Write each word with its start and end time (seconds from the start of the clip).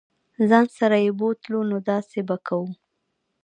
ځان 0.49 0.65
سره 0.79 0.95
یې 1.03 1.11
بوتلو 1.19 1.59
نو 1.69 1.77
داسې 1.89 2.19
به 2.27 2.37
کوو. 2.47 2.67